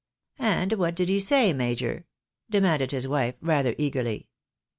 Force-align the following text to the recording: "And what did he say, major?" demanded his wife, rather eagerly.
"And 0.39 0.73
what 0.73 0.95
did 0.95 1.09
he 1.09 1.19
say, 1.19 1.53
major?" 1.53 2.07
demanded 2.49 2.91
his 2.91 3.07
wife, 3.07 3.35
rather 3.39 3.75
eagerly. 3.77 4.29